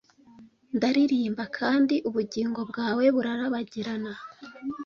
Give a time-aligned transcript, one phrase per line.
[0.75, 4.11] ndaririmba kandi ubugingo bwawe burabagirana